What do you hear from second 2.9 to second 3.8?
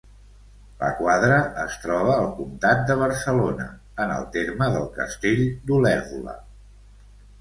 Barcelona,